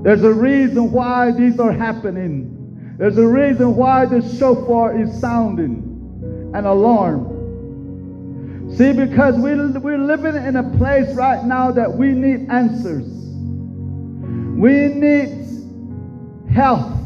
[0.04, 2.96] There's a reason why these are happening.
[2.98, 8.74] There's a reason why the shofar is sounding an alarm.
[8.76, 13.06] See, because we, we're living in a place right now that we need answers.
[14.58, 17.00] We need health.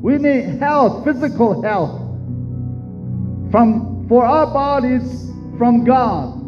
[0.00, 2.00] We need health, physical health
[3.50, 6.45] from for our bodies from God.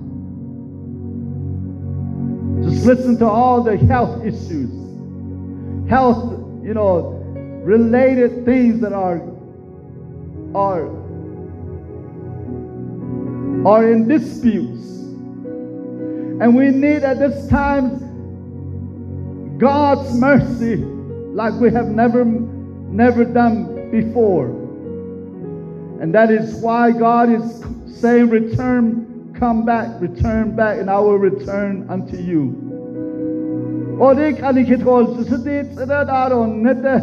[2.69, 4.71] Just listen to all the health issues.
[5.89, 7.15] Health, you know,
[7.65, 9.23] related things that are
[10.55, 10.87] are
[13.67, 14.99] are in disputes.
[16.41, 18.07] And we need at this time
[19.57, 24.49] God's mercy like we have never, never done before.
[26.03, 27.65] And that is why God is
[28.01, 32.69] saying, Return, come back, return back, and I will return unto you.
[34.01, 36.97] Odik alikitol susutit aron nete.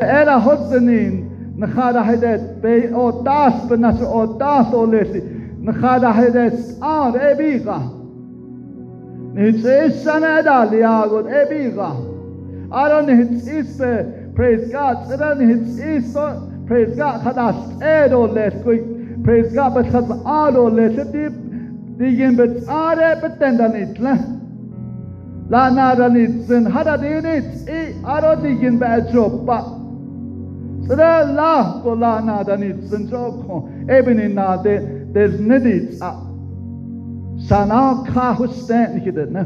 [0.00, 5.20] Era hotzenin nakhada hidet be o tas benas o tas o lesi
[5.60, 7.78] nakhada hidet ar ebiga.
[9.34, 11.90] Nitse sanada liagot ebiga.
[12.70, 13.76] Aron hits is
[14.34, 14.96] praise God.
[15.10, 16.16] Aron hits is
[16.66, 17.20] praise God.
[17.22, 18.28] Hadas edo
[19.24, 21.24] Praise God, but सब आलो लेते दी
[21.98, 24.14] दीजिए बच आ रहे बतेंदा नहीं ला
[25.52, 29.58] ला ना runny सिन हरा दी नहीं ए आरो दीजिए बैचो पा
[30.88, 31.54] सदा ला
[31.84, 33.56] को ला ना रनी सिन जो को
[33.98, 34.76] एबनी ना दे
[35.14, 36.18] there's needs up
[37.48, 39.44] sana kahustan gidet ne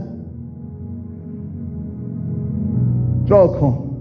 [3.27, 3.96] Joko.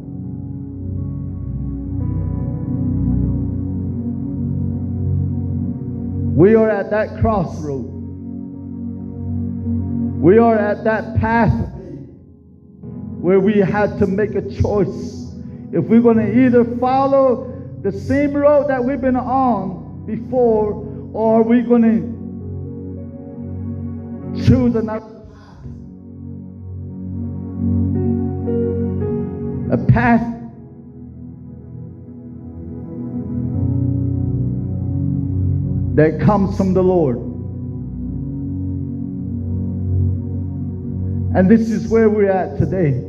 [6.35, 7.85] We are at that crossroad.
[10.21, 11.53] We are at that path
[13.21, 15.33] where we had to make a choice.
[15.71, 20.73] If we're going to either follow the same road that we've been on before,
[21.13, 21.83] or we're going
[24.35, 25.15] to choose another
[29.71, 30.34] a path
[35.95, 37.17] that comes from the Lord.
[41.35, 43.01] And this is where we're at today.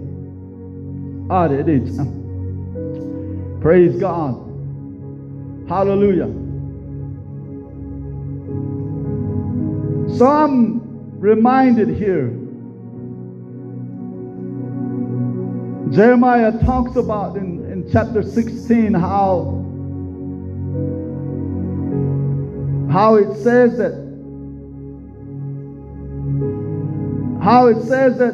[1.30, 1.96] Ah, it is.
[3.60, 4.34] Praise God.
[5.68, 6.32] Hallelujah.
[10.16, 10.80] So I'm
[11.20, 12.28] reminded here
[15.92, 19.55] Jeremiah talks about in, in chapter 16 how,
[22.96, 23.92] how it says that
[27.42, 28.32] how it says that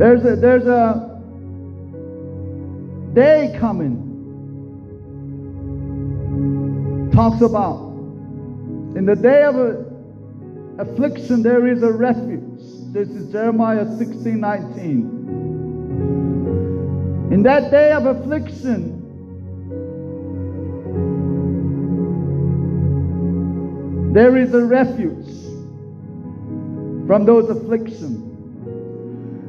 [0.00, 1.20] there's a there's a
[3.14, 3.94] day coming
[7.14, 7.86] talks about
[8.96, 9.54] in the day of
[10.80, 12.60] affliction, there is a refuge.
[12.92, 15.17] This is Jeremiah 16 19.
[17.30, 18.98] In that day of affliction,
[24.12, 25.26] there is a refuge
[27.06, 28.24] from those afflictions.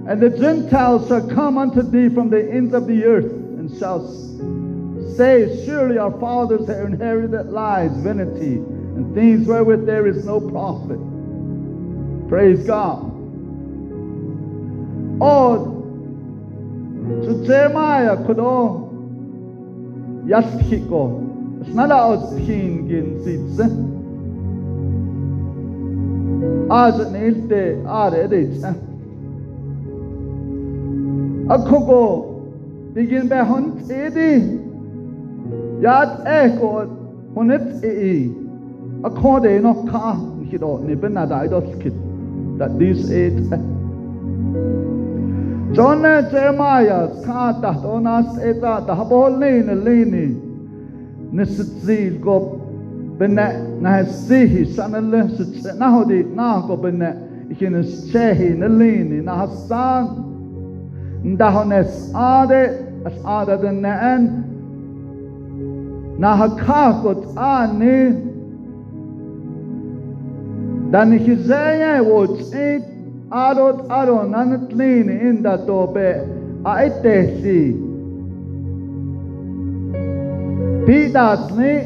[0.07, 4.07] And the Gentiles shall come unto thee from the ends of the earth and shall
[5.15, 8.55] say, Surely our fathers have inherited lies, vanity
[8.99, 10.99] and things wherewith there is no profit.
[12.27, 13.05] Praise God.
[15.21, 15.78] Oh,
[17.23, 18.89] to Jeremiah could all
[20.25, 21.25] yastiko.
[21.65, 23.65] Snala aus kin gin sitse.
[26.71, 28.63] Az nilte are dit.
[31.47, 32.03] Akoko
[32.93, 34.59] digin be hon edi.
[35.81, 36.69] Yat eko
[37.35, 38.29] honet e.
[39.03, 40.17] according of car
[40.49, 41.93] hit on ni ben nada ido skit
[42.57, 43.39] that this eight
[45.73, 46.01] John
[46.31, 50.35] Jeremiah skata onas eta da habolni ne lini
[51.31, 52.39] nisitsil go
[53.19, 53.47] benne
[53.81, 57.13] na sihi sanale sit na hodi na go benne
[57.51, 60.05] ikin chehi ne lini na hasan
[61.23, 62.61] ndahones ade
[63.05, 64.49] as ada den en
[73.29, 76.21] na hakakot ani dan hizaya wo tsit arot aron anatlin inda tope
[76.63, 77.75] aitesi.
[80.85, 81.83] Pidas ni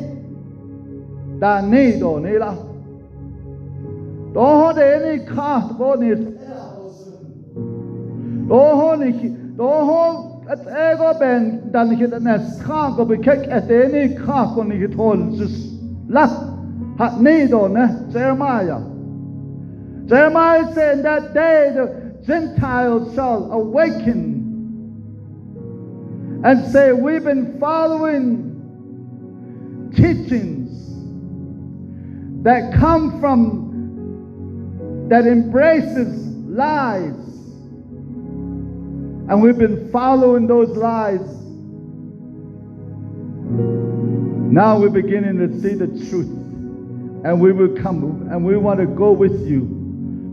[1.40, 2.56] da ni do ni la
[4.34, 6.16] do ho de ni kha bo ni
[8.48, 13.18] do ho ni do ho at ego ben dan ni da nes kha go be
[13.18, 15.80] kek at ni kha ko ni tol sus
[16.10, 16.28] la
[16.98, 18.93] ha ni do ne Jeremiah
[20.06, 24.44] Jeremiah said, In that day the Gentiles shall awaken
[26.44, 28.52] and say, We've been following
[29.96, 30.72] teachings
[32.44, 37.14] that come from, that embraces lies.
[39.26, 41.22] And we've been following those lies.
[44.52, 46.28] Now we're beginning to see the truth.
[47.26, 49.73] And we will come and we want to go with you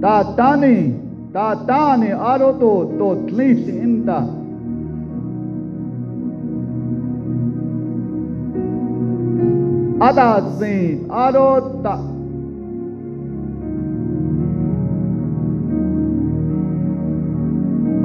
[0.00, 1.00] da tani
[1.34, 4.18] da tani aro to to tlis inda
[10.08, 11.50] Ada zin aro
[11.82, 11.94] ta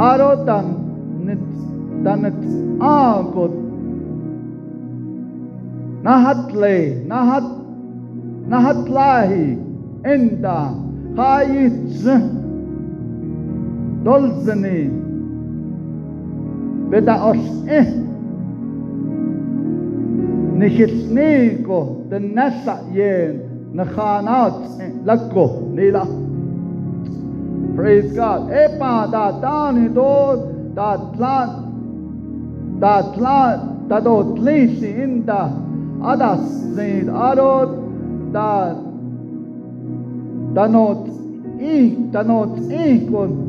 [0.10, 0.66] aro dan
[1.26, 1.44] nit
[2.04, 2.22] dan
[17.30, 17.88] os eh
[20.60, 21.80] nishitsniko
[22.10, 23.34] den nasa yen
[23.74, 24.54] nakhanat
[25.06, 25.46] lakko
[25.76, 26.06] nila
[27.76, 28.50] Praise God.
[28.52, 31.50] Epa da tani do da tlan
[32.80, 35.42] da tlan da do tlisi inda
[36.04, 36.44] adas
[36.76, 37.70] zid adot
[38.34, 38.74] da
[40.54, 41.08] da not
[41.62, 43.49] i da not i kon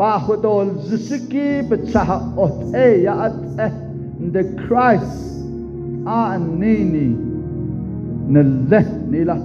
[0.00, 5.44] Zishiki Bachaha Ote Yaat the Christ
[6.04, 7.16] Anini
[9.10, 9.36] Nila.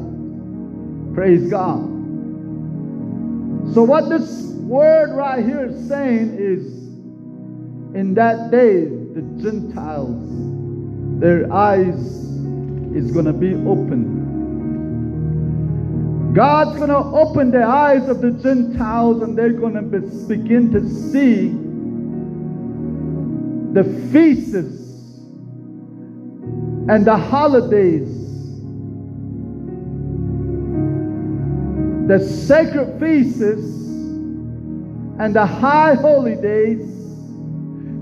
[1.14, 1.84] Praise God.
[3.74, 6.66] So what this word right here is saying is
[7.94, 10.22] in that day the Gentiles
[11.20, 12.00] their eyes
[12.96, 14.15] is going to be open
[16.36, 20.70] God's going to open the eyes of the Gentiles and they're going to be, begin
[20.74, 21.48] to see
[23.72, 24.82] the feasts
[26.90, 28.10] and the holidays,
[32.10, 33.42] the sacred feasts
[35.18, 36.86] and the high holy days.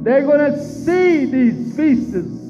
[0.03, 2.41] They're going to see these feasts.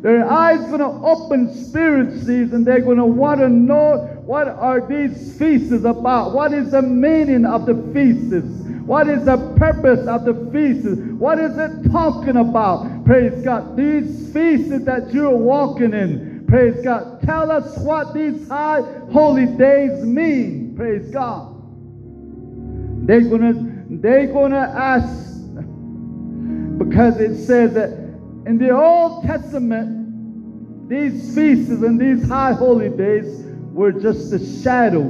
[0.00, 4.86] Their eyes going to open spiritually and they're going to want to know what are
[4.86, 6.34] these feasts about?
[6.34, 8.46] What is the meaning of the feasts?
[8.84, 11.00] What is the purpose of the feasts?
[11.12, 13.06] What is it talking about?
[13.06, 13.74] Praise God.
[13.74, 17.22] These feasts that you're walking in, praise God.
[17.22, 20.76] Tell us what these high holy days mean.
[20.76, 21.56] Praise God.
[23.06, 25.38] They're gonna they're gonna ask
[26.76, 27.92] because it says that
[28.44, 33.47] in the Old Testament, these feasts and these high holy days
[33.78, 35.04] we're just the shadow,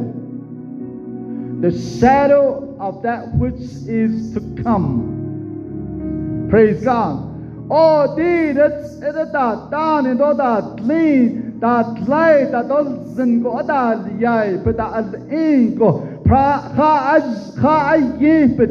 [1.62, 6.46] the shadow of that which is to come.
[6.50, 7.24] Praise God.
[7.70, 13.42] Oh, di that's it da da ni do da clean da lay da do zin
[13.42, 18.68] go da yai but da al in go pra kha aj kha ai ye but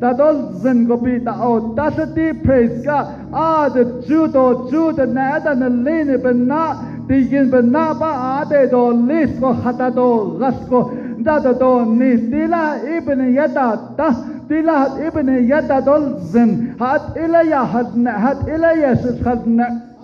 [0.00, 5.54] da do zin go oh da ti praise God ah the judo judo na da
[5.54, 10.90] na lean but not digin benaba ade do lisco hata do rasco
[11.22, 14.10] dada do ni tila ibn yada da
[14.48, 16.74] tila ibn yada dol zin.
[16.78, 19.94] Hat ilaya hadna hat ilaya sis hadna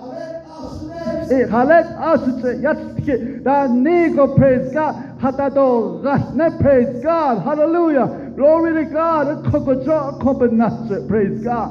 [1.51, 4.95] Halet asıcı yatsı da nigo praise God.
[5.23, 7.39] Hata do rasne praise God.
[7.45, 8.09] Hallelujah.
[8.37, 9.53] Glory to God.
[9.53, 11.71] Kokoca kobenatsı praise God.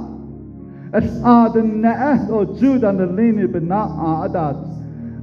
[0.94, 3.84] Es aden ne o Judan lini bina
[4.24, 4.69] adat.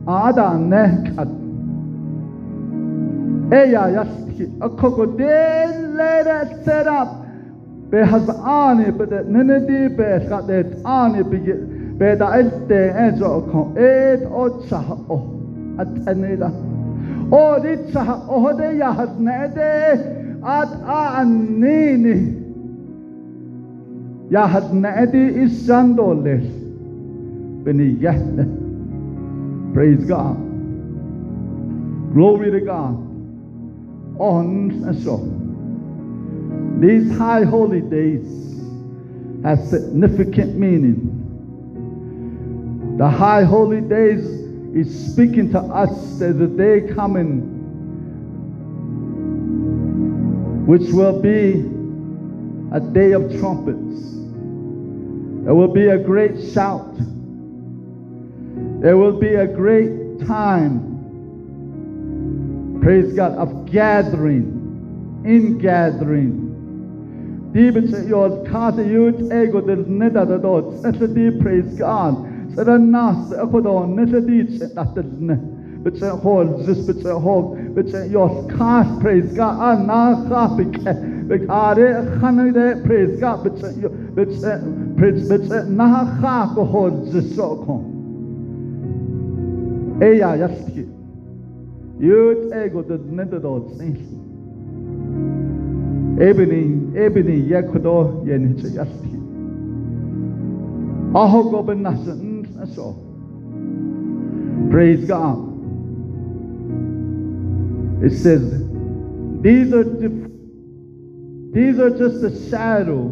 [0.06, 1.28] 아단의 갓
[3.52, 7.26] 에야야스키 어코고 델레레 세랍
[7.90, 11.54] 베하스 아니 베데 느네디 베스카데 아니 비게
[11.98, 15.36] 베다 엘테 에조 어코 에트 오차 오
[15.78, 16.50] 아타네라
[17.30, 22.06] 오리차 오데 야하스네데 아타안니니
[24.32, 26.48] 야하스네디 이산돌레스
[27.64, 28.65] 베니 야스네
[29.76, 30.36] Praise God.
[32.14, 32.94] Glory to God.
[34.18, 35.18] On and so.
[36.80, 38.24] These high holy days
[39.44, 41.12] have significant meaning.
[42.96, 44.24] The high holy days
[44.74, 47.42] is speaking to us as a day coming,
[50.66, 51.68] which will be
[52.72, 54.14] a day of trumpets.
[55.44, 56.96] There will be a great shout.
[58.86, 60.78] There will be a great time,
[62.80, 67.50] praise God, of gathering, in gathering.
[67.52, 72.14] Dibet your kata yut ego del neda da dot, setadi praise God.
[72.54, 75.82] Sada nas akodo nesadi chetatne.
[75.82, 79.84] But say hold this, but say hold, but your cast praise God.
[79.84, 81.26] Na kapike.
[81.26, 83.72] Bekare khanide praise God, but say
[84.14, 84.60] but say
[84.96, 85.64] praise but say
[90.00, 90.86] Eya yaski.
[91.98, 94.16] Yut ego de nedadod sensi.
[96.20, 99.16] Ebony, ebony yakudo yenicha yaski.
[101.14, 102.94] Aho go benasan mm, so.
[104.70, 105.38] Praise God.
[108.04, 108.42] It says,
[109.40, 109.84] these are
[111.52, 113.08] these are just a shadow,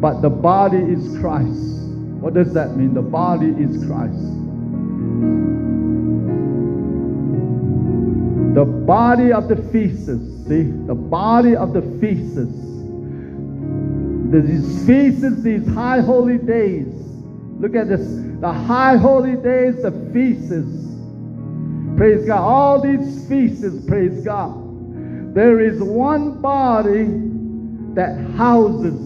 [0.00, 1.90] but the body is Christ.
[2.20, 2.94] What does that mean?
[2.94, 4.35] The body is Christ.
[8.54, 10.06] The body of the feasts,
[10.48, 12.62] see, the body of the feasts.
[14.32, 16.88] These feasts, these high holy days.
[17.58, 18.06] Look at this.
[18.40, 20.86] The high holy days, the feasts.
[21.96, 22.40] Praise God.
[22.40, 25.34] All these feasts, praise God.
[25.34, 27.06] There is one body
[27.94, 28.98] that houses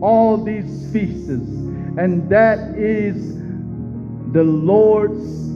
[0.00, 3.36] all these feasts, and that is
[4.32, 5.46] the Lord's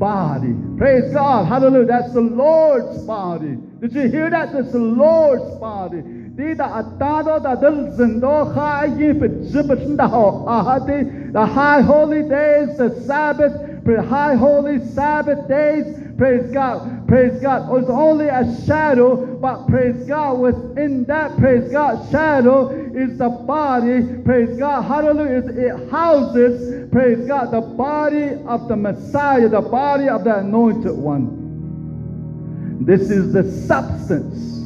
[0.00, 0.56] body.
[0.78, 1.46] Praise God.
[1.46, 1.86] Hallelujah.
[1.86, 3.56] That's the Lord's body.
[3.80, 4.52] Did you hear that?
[4.52, 6.02] That's the Lord's body.
[6.40, 9.18] Atado da del zindo ha yip
[9.52, 15.84] jibit da ho ahadi the high holy days, the Sabbath, the high holy Sabbath days,
[16.20, 21.72] praise God, praise God, It was only a shadow, but praise God, within that, praise
[21.72, 28.68] God, shadow is the body, praise God, hallelujah, it houses, praise God, the body of
[28.68, 32.84] the Messiah, the body of the anointed one.
[32.84, 34.60] This is the substance.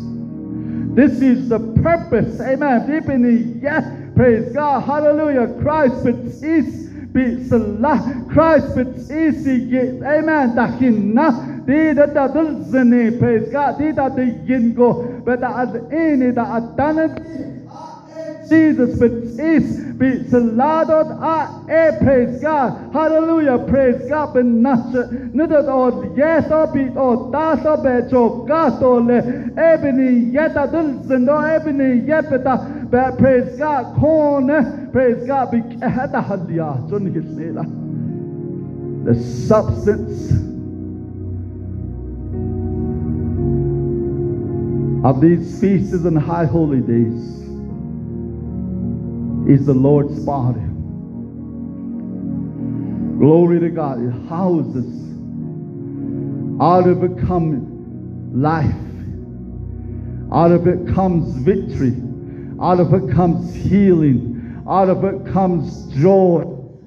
[0.96, 2.40] This is the purpose.
[2.40, 2.90] Amen.
[2.90, 3.84] Deep in the yes.
[4.16, 4.80] Praise God.
[4.80, 5.54] Hallelujah.
[5.60, 6.83] Christ is
[7.14, 8.26] be salah.
[8.28, 10.56] Christ is Amen.
[10.58, 11.64] Dahinna.
[11.64, 13.16] Di da da dul zini.
[13.18, 13.78] Praise God.
[13.78, 15.24] Di da di yingo.
[15.24, 17.22] But da ad ini da adanat.
[18.48, 21.08] Jesus is be saladot
[21.70, 22.92] e praise God.
[22.92, 23.64] Hallelujah.
[23.68, 24.34] Praise God.
[24.34, 25.08] Ben nasha.
[25.32, 29.18] Nidot o yes o be o das o be cho gas o le.
[29.56, 31.38] Ebony yeta dul zindo.
[31.40, 33.16] Ebony yepeta.
[33.18, 33.94] Praise God.
[34.00, 34.83] Corn.
[34.94, 35.50] Praise God.
[35.50, 35.58] The
[39.48, 40.30] substance
[45.04, 47.40] of these feasts and high holy days
[49.50, 50.60] is the Lord's body.
[53.18, 54.00] Glory to God.
[54.00, 54.86] It houses.
[56.62, 57.66] Out of it comes
[58.32, 58.72] life.
[60.32, 62.00] Out of it comes victory.
[62.62, 64.33] Out of it comes healing.
[64.68, 66.42] Out of it comes joy.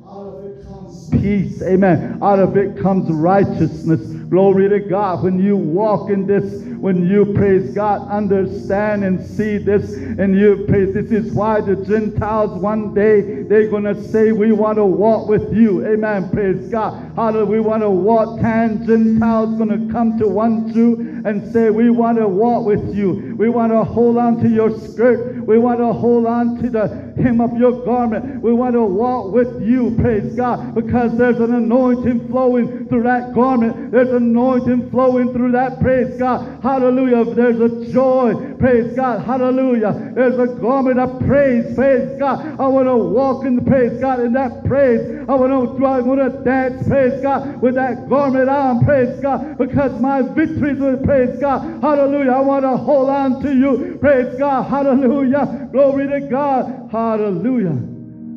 [0.07, 1.61] Out of it comes peace.
[1.61, 2.17] Amen.
[2.23, 4.16] Out of it comes righteousness.
[4.30, 5.23] Glory to God.
[5.23, 10.65] When you walk in this when you praise God, understand and see this, and you
[10.67, 10.93] praise.
[10.93, 15.51] This is why the Gentiles one day they're gonna say, "We want to walk with
[15.53, 16.30] you." Amen.
[16.32, 16.93] Praise God.
[17.15, 18.39] How do We want to walk.
[18.39, 23.36] Ten Gentiles gonna come to one Jew and say, "We want to walk with you.
[23.38, 25.47] We want to hold on to your skirt.
[25.47, 28.43] We want to hold on to the hem of your garment.
[28.43, 33.34] We want to walk with you." Praise God, because there's an anointing flowing through that
[33.34, 33.91] garment.
[33.91, 35.80] There's anointing flowing through that.
[35.80, 36.61] Praise God.
[36.61, 37.24] Hallelujah.
[37.34, 38.34] There's a joy.
[38.59, 39.26] Praise God.
[39.26, 40.11] Hallelujah.
[40.13, 41.74] There's a garment of praise.
[41.76, 42.59] Praise God.
[42.59, 44.99] I want to walk in the praise God in that praise.
[45.30, 46.88] I want to, I want to dance.
[46.88, 48.84] Praise God with that garment on.
[48.84, 51.82] Praise God because my victories with praise God.
[51.82, 52.32] Hallelujah.
[52.32, 53.97] I want to hold on to you.
[54.01, 54.63] Praise God.
[54.63, 55.70] Hallelujah.
[55.72, 56.89] Glory to God.
[56.91, 57.78] Hallelujah.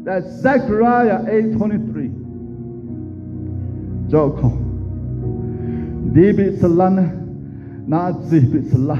[0.05, 2.11] That's Zechariah 8:23.
[4.11, 4.49] Joko.
[4.49, 4.70] Dibi
[6.13, 7.05] debitselana
[7.87, 8.99] na zibitsela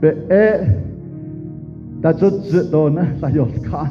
[0.00, 0.48] be e
[2.00, 3.90] da judge do na sa yos kas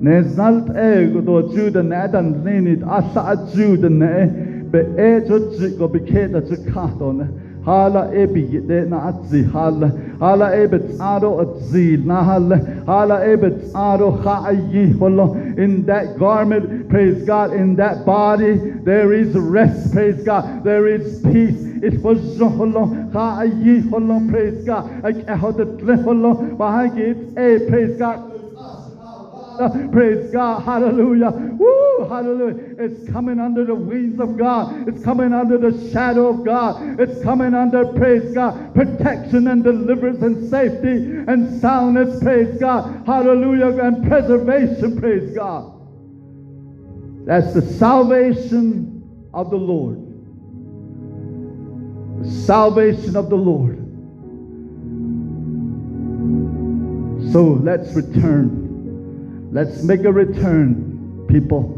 [0.00, 4.48] ne zalt e go do jude na dan lenit asa jude ne.
[4.70, 7.26] Be e judge go beket da jude kas do na
[7.64, 9.88] hala ebi de na atzi hala
[10.20, 15.34] hala ebet aro atzi na hala hala ebet aro khaayi holo.
[15.56, 18.54] In that garment praise God in that body
[18.84, 20.64] there is rest praise God.
[20.64, 21.60] There is peace.
[21.82, 25.04] It was holo khaayi holo praise God.
[25.04, 25.66] I how the
[26.04, 28.29] holo behind it a praise God
[29.92, 30.62] Praise God.
[30.62, 31.30] Hallelujah.
[31.30, 32.06] Woo.
[32.08, 32.76] Hallelujah.
[32.78, 34.88] It's coming under the wings of God.
[34.88, 36.98] It's coming under the shadow of God.
[36.98, 42.22] It's coming under, praise God, protection and deliverance and safety and soundness.
[42.22, 43.04] Praise God.
[43.06, 43.82] Hallelujah.
[43.82, 44.98] And preservation.
[44.98, 45.76] Praise God.
[47.26, 50.06] That's the salvation of the Lord.
[52.24, 53.76] The salvation of the Lord.
[57.32, 58.59] So let's return
[59.52, 61.76] Let's make a return, people.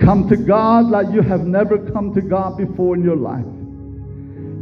[0.00, 3.44] Come to God like you have never come to God before in your life.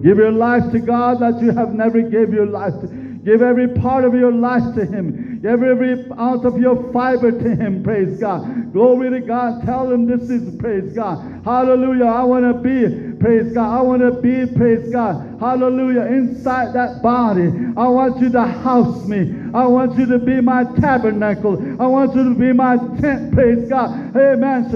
[0.03, 2.87] Give your life to God like you have never gave your life to.
[3.25, 5.26] Give every part of your life to Him.
[5.43, 7.82] Give every ounce of your fiber to Him.
[7.82, 8.72] Praise God.
[8.72, 9.64] Glory to God.
[9.64, 11.43] Tell Him this is praise God.
[11.45, 12.07] Hallelujah.
[12.07, 13.78] I want to be, praise God.
[13.78, 15.39] I want to be, praise God.
[15.39, 16.03] Hallelujah.
[16.03, 17.49] Inside that body.
[17.76, 19.34] I want you to house me.
[19.55, 21.57] I want you to be my tabernacle.
[21.80, 23.32] I want you to be my tent.
[23.32, 24.16] Praise God.
[24.16, 24.70] Amen.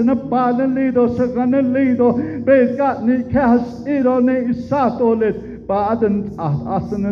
[2.45, 3.03] Praise God.
[3.03, 5.51] Ni kas iro ni isato le.
[5.71, 7.11] Baden ah, asana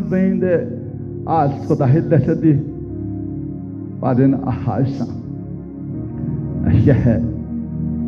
[3.99, 5.05] var den ahasha.
[6.85, 7.19] Yeah.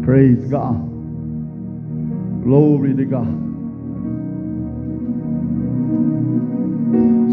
[0.03, 0.89] Praise God.
[2.43, 3.27] Glory to God.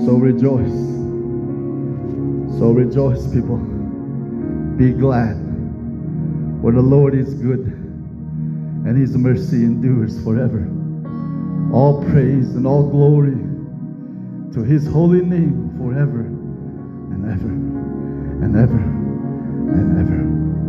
[0.04, 0.98] So rejoice.
[2.58, 3.58] So rejoice, people.
[4.76, 5.36] Be glad.
[6.60, 7.66] For the Lord is good,
[8.86, 10.68] and his mercy endures forever.
[11.72, 13.36] All praise and all glory
[14.52, 16.20] to his holy name forever
[17.12, 17.67] and ever
[18.42, 18.78] and ever
[19.78, 20.67] and ever.